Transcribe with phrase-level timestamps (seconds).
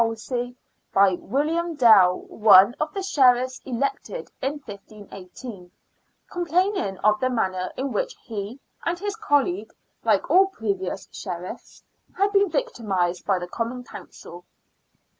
[0.03, 0.57] Wolsey,
[0.91, 5.13] by William Dale, one of the Sheriffs elected in 15 1
[5.45, 5.71] 8,
[6.27, 9.71] complaining of the manner in which he and his colleague,
[10.03, 11.83] like all previous Sheriffs,
[12.17, 14.43] had been victimised by the Common Council.